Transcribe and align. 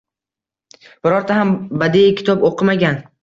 Birorta 1.07 1.37
ham 1.41 1.53
badiiy 1.83 2.09
kitob 2.21 2.47
o‘qimagan. 2.51 2.99